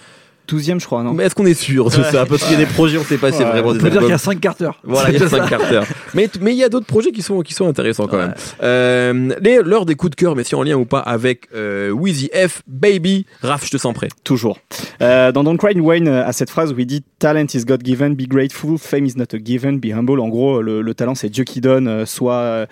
[0.50, 2.64] 12e, je crois, non Mais est-ce qu'on est sûr de ça Parce qu'il y a
[2.64, 3.50] des projets, on ne sait pas si c'est Ouais.
[3.50, 4.70] vraiment On des peut dire qu'il y a 5 Carter.
[4.84, 5.48] Voilà, il y a C'est 5 ça.
[5.48, 5.80] Carter.
[6.14, 8.34] Mais mais il y a d'autres projets qui sont qui sont intéressants quand même.
[8.62, 11.90] Euh, les- L'heure des coups de cœur, mais si en lien ou pas avec euh,
[11.90, 14.08] Wheezy F, Baby, Raph, je te sens prêt.
[14.24, 14.58] Toujours.
[15.02, 17.82] Euh, dans Don't Cry, Wayne euh, a cette phrase où il dit Talent is God
[17.84, 20.18] given, be grateful, fame is not a given, be humble.
[20.20, 22.66] En gros, le, le talent c'est Dieu qui donne, euh, soit euh,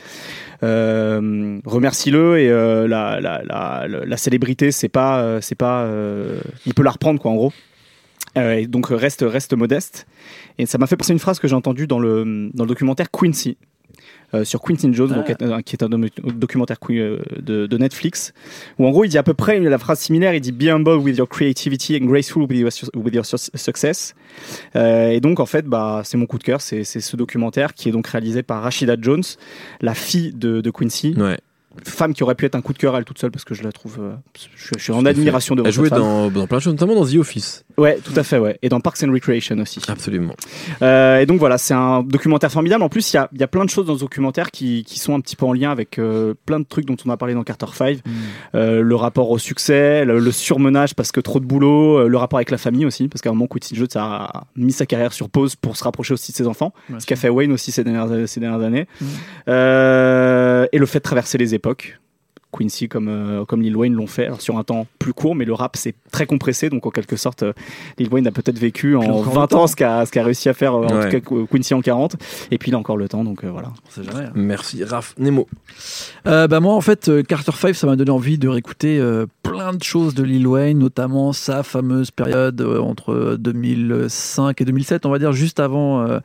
[0.62, 5.82] euh, remercie-le et euh, la, la, la, la- la célébrité c'est pas euh, c'est pas
[5.82, 7.52] euh, il peut la reprendre quoi en gros.
[8.36, 10.06] Euh, et donc reste reste modeste.
[10.58, 12.68] Et ça m'a fait penser à une phrase que j'ai entendue dans le dans le
[12.68, 13.56] documentaire Quincy.
[14.34, 18.34] euh, sur Quincy Jones, donc, euh, qui est un documentaire de, de Netflix,
[18.78, 20.96] où en gros il dit à peu près la phrase similaire, il dit Be humble
[20.98, 24.14] with your creativity and graceful with your, with your success.
[24.76, 27.72] Euh, et donc en fait, bah, c'est mon coup de cœur, c'est c'est ce documentaire
[27.72, 29.24] qui est donc réalisé par Rashida Jones,
[29.80, 31.38] la fille de, de Quincy, Ouais.
[31.84, 33.62] Femme qui aurait pu être un coup de cœur elle toute seule parce que je
[33.62, 34.14] la trouve, euh,
[34.56, 35.98] je, je suis en admiration de Elle cette jouait femme.
[36.00, 37.64] dans, dans plein de choses, notamment dans The Office.
[37.76, 38.58] Ouais, tout à fait, ouais.
[38.62, 39.80] Et dans Parks and Recreation aussi.
[39.88, 40.34] Absolument.
[40.82, 42.82] Euh, et donc voilà, c'est un documentaire formidable.
[42.82, 44.82] En plus, il y a, il y a plein de choses dans ce documentaire qui,
[44.84, 47.16] qui sont un petit peu en lien avec euh, plein de trucs dont on a
[47.16, 47.98] parlé dans Carter 5.
[48.54, 52.16] Euh, le rapport au succès, le, le surmenage parce que trop de boulot, euh, le
[52.16, 55.12] rapport avec la famille aussi, parce qu'à un moment, Quincy Jones a mis sa carrière
[55.12, 57.70] sur pause pour se rapprocher aussi de ses enfants, Ouais, ce qu'a fait Wayne aussi
[57.70, 58.86] ces dernières, ces dernières années.
[59.00, 59.06] Mm.
[59.48, 61.67] Euh, et le fait de traverser les époques.
[61.68, 61.98] l'époque.
[62.58, 65.44] Quincy comme, euh, comme Lil Wayne l'ont fait alors sur un temps plus court mais
[65.44, 67.52] le rap c'est très compressé donc en quelque sorte euh,
[67.98, 69.62] Lil Wayne a peut-être vécu en encore le 20 temps.
[69.62, 71.04] ans ce qu'a ce qu'a réussi à faire euh, en Ouais.
[71.04, 72.16] tout cas Qu- Quincy en 40
[72.50, 74.26] et puis il a encore le temps donc euh, voilà On sait jamais.
[74.26, 74.32] hein.
[74.34, 74.82] Merci.
[74.84, 75.46] Raph, Nemo.
[76.26, 79.26] Euh, bah moi en fait euh, Carter 5 ça m'a donné envie de réécouter euh,
[79.42, 85.06] plein de choses de Lil Wayne notamment sa fameuse période euh, entre 2005 et 2007
[85.06, 86.18] on va dire juste avant euh,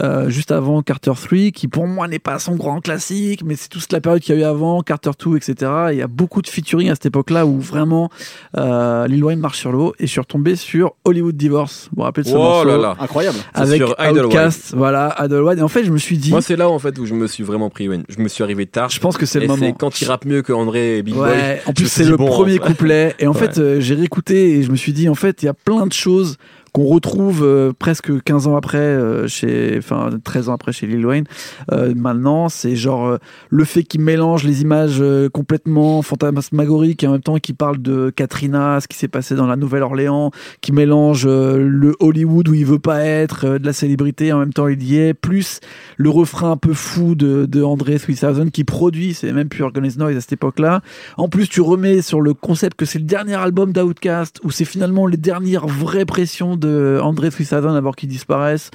[0.00, 3.68] euh, juste avant Carter 3 qui pour moi n'est pas son grand classique mais c'est
[3.68, 6.42] toute la période qu'il y a eu avant Carter 2 etc il y a beaucoup
[6.42, 8.10] de featuring à cette époque là où vraiment
[8.56, 12.02] euh, Lil Wayne marche sur l'eau et je suis retombé sur Hollywood Divorce vous vous
[12.02, 12.96] rappelez de ce Oh morceau là là.
[13.00, 13.96] incroyable C'est avec sur.
[14.26, 16.98] Outkast voilà Idlewild et en fait je me suis dit Moi, c'est là en fait
[16.98, 18.04] où je me suis vraiment pris Wayne.
[18.08, 18.88] Je me suis arrivé tard.
[18.90, 21.28] je pense que c'est le moment quand il rappe mieux que André et Big Boy.
[21.30, 23.38] Ouais, en je plus c'est le bon, premier couplet et en Ouais.
[23.38, 25.86] fait euh, j'ai réécouté et je me suis dit en fait il y a plein
[25.86, 26.36] de choses
[26.76, 31.06] qu'on retrouve euh, presque 15 ans après euh, chez enfin 13 ans après chez Lil
[31.06, 31.24] Wayne
[31.72, 37.22] Euh, maintenant c'est genre le fait qu'il mélange les images complètement fantasmagoriques et en même
[37.22, 41.96] temps qu'il parle de Katrina ce qui s'est passé dans la Nouvelle-Orléans qui mélange le
[41.98, 45.14] Hollywood où il veut pas être de la célébrité en même temps il y est
[45.14, 45.60] plus
[45.96, 49.98] le refrain un peu fou de, de André 3000 qui produit c'est même plus Organized
[49.98, 50.82] Noise à cette époque là
[51.16, 54.64] en plus, tu remets sur le concept que c'est le dernier album d'Outcast, où c'est
[54.64, 56.65] finalement les dernières vraies pressions de
[57.02, 58.70] André 3000 avant qu'ils disparaissent,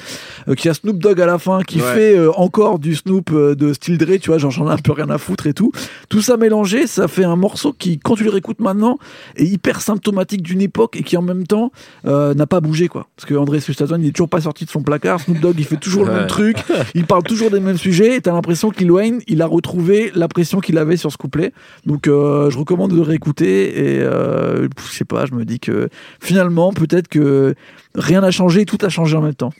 [0.47, 1.93] euh, qu'il y a Snoop Dogg à la fin qui Ouais.
[1.93, 4.77] fait euh, encore du Snoop euh, de Still Dre, tu vois, genre j'en ai un
[4.77, 5.71] peu rien à foutre et tout.
[6.09, 8.97] Tout ça mélangé, ça fait un morceau qui, quand tu le réécoutes maintenant,
[9.35, 11.71] est hyper symptomatique d'une époque et qui en même temps
[12.05, 13.07] n'a pas bougé, quoi.
[13.15, 15.65] Parce que André 3000 il est toujours pas sorti de son placard, Snoop Dogg il
[15.65, 16.57] fait toujours le même truc,
[16.95, 20.27] il parle toujours des mêmes sujets et t'as l'impression qu'il Wayne, il a retrouvé la
[20.27, 21.51] pression qu'il avait sur ce couplet.
[21.85, 25.89] Donc je recommande de le réécouter et je sais pas, je me dis que
[26.21, 27.55] finalement peut-être que
[27.95, 29.51] rien n'a changé, tout a changé en même temps.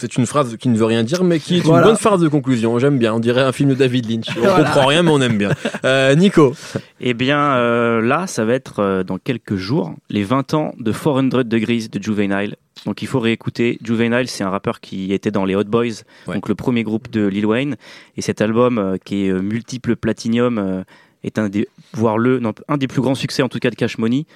[0.00, 1.82] C'est une phrase qui ne veut rien dire, mais qui est Voilà.
[1.82, 2.78] une bonne phrase de conclusion.
[2.78, 3.14] J'aime bien.
[3.14, 4.28] On dirait un film de David Lynch.
[4.36, 4.62] On Voilà.
[4.62, 5.50] comprend rien, mais on aime bien.
[5.84, 6.54] Euh, Nico.
[7.00, 10.92] Eh bien, euh, là, ça va être euh, dans quelques jours les 20 ans de
[10.92, 12.54] 400 Degrees de Juvenile.
[12.86, 13.80] Donc, il faut réécouter.
[13.82, 16.34] Juvenile, c'est un rappeur qui était dans les Hot Boys, Ouais.
[16.36, 17.74] donc le premier groupe de Lil Wayne.
[18.16, 20.82] Et cet album, euh, qui est euh, multiple platinum, euh,
[21.24, 23.74] est un des, voire le, non, un des plus grands succès en tout cas de
[23.74, 24.26] Cash Money.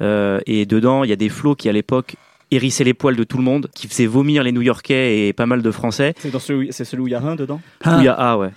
[0.00, 2.16] Euh, et dedans, il y a des flots qui à l'époque
[2.54, 5.62] hérissaient les poils de tout le monde, qui faisaient vomir les New-Yorkais et pas mal
[5.62, 6.14] de Français.
[6.18, 7.60] c'est dans celui c'est celui où il y a un dedans?
[7.86, 8.50] Où il y a A, ouais.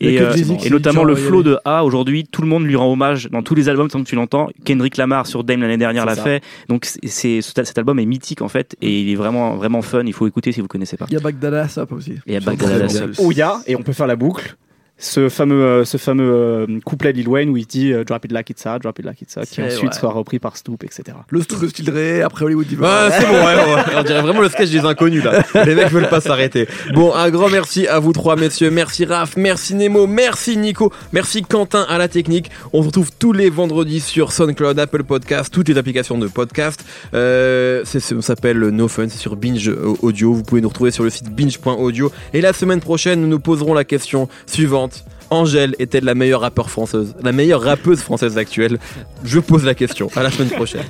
[0.00, 3.28] Et, euh, et notamment le flow de A aujourd'hui, tout le monde lui rend hommage
[3.30, 4.48] dans tous les albums tant que tu l'entends.
[4.64, 6.42] Kendrick Lamar sur Dame l'année dernière l'a fait.
[6.68, 10.02] Donc c'est cet cet album est mythique en fait et il est vraiment vraiment fun.
[10.06, 11.06] Il faut écouter si vous connaissez pas.
[11.08, 12.14] Il y a Bagdad ça aussi.
[12.26, 13.02] Il y a Sur Bagdad le Alassane.
[13.10, 13.26] album.
[13.26, 14.56] où il y a et on peut faire la boucle
[15.00, 18.32] ce fameux, euh, ce fameux euh, couplet Lil Wayne où il dit euh, Drop it
[18.32, 19.92] like it's hot, drop it like it's hot, qui ensuite vrai.
[19.92, 21.16] sera repris par Stoop, etc.
[21.30, 23.08] Le truc de Style après Hollywood Diva.
[23.08, 23.82] Ouais, c'est bon, ouais, ouais.
[23.96, 25.42] on dirait vraiment le sketch des inconnus là.
[25.64, 26.68] Les mecs veulent pas s'arrêter.
[26.94, 31.42] Bon, un grand merci à vous trois messieurs, merci Raph, merci Nemo, merci Nico, merci
[31.42, 32.50] Quentin à la technique.
[32.74, 36.84] On se retrouve tous les vendredis sur SoundCloud, Apple Podcast, toutes les applications de podcast.
[37.14, 39.70] Euh, c'est, ça s'appelle No Fun, c'est sur Binge
[40.02, 40.34] Audio.
[40.34, 42.12] Vous pouvez nous retrouver sur le site binge.audio.
[42.34, 44.89] Et la semaine prochaine, nous nous poserons la question suivante.
[45.30, 48.78] Angèle est-elle la meilleure rappeur française, la meilleure rappeuse française actuelle
[49.24, 50.08] Je pose la question.
[50.16, 50.84] À la semaine prochaine.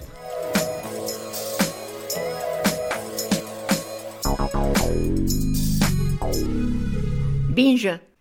[7.50, 8.00] Binge.